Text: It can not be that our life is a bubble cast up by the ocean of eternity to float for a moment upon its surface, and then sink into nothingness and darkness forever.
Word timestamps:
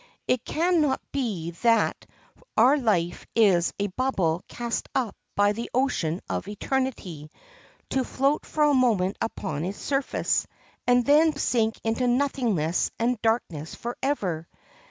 It 0.27 0.43
can 0.43 0.81
not 0.81 0.99
be 1.11 1.51
that 1.61 2.07
our 2.57 2.75
life 2.75 3.27
is 3.35 3.71
a 3.77 3.85
bubble 3.85 4.41
cast 4.47 4.89
up 4.95 5.15
by 5.35 5.51
the 5.51 5.69
ocean 5.75 6.21
of 6.27 6.47
eternity 6.47 7.29
to 7.91 8.03
float 8.03 8.43
for 8.43 8.63
a 8.63 8.73
moment 8.73 9.17
upon 9.21 9.63
its 9.63 9.77
surface, 9.77 10.47
and 10.87 11.05
then 11.05 11.35
sink 11.35 11.79
into 11.83 12.07
nothingness 12.07 12.89
and 12.97 13.21
darkness 13.21 13.75
forever. 13.75 14.47